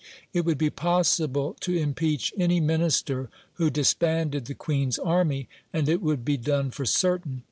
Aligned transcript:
It 0.33 0.45
would 0.45 0.57
be 0.57 0.71
possible 0.71 1.55
to 1.59 1.75
impeach 1.77 2.33
any 2.35 2.59
Minister 2.59 3.29
who 3.57 3.69
disbanded 3.69 4.45
the 4.45 4.55
Queen's 4.55 4.97
army, 4.97 5.47
and 5.71 5.87
it 5.87 6.01
would 6.01 6.25
be 6.25 6.37
done 6.37 6.71
for 6.71 6.85
certain. 6.85 7.39